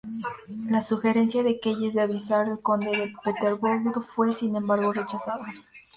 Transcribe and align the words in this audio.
La 0.67 0.81
sugerencia 0.81 1.43
de 1.43 1.59
Keyes 1.59 1.93
de 1.93 2.01
avisar 2.01 2.47
al 2.49 2.59
Conde 2.59 2.87
de 2.89 3.13
Peterborough 3.23 4.03
fue, 4.03 4.31
sin 4.31 4.55
embargo, 4.55 4.91
rechazada. 4.91 5.45